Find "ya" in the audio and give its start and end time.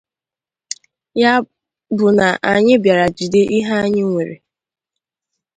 1.21-1.33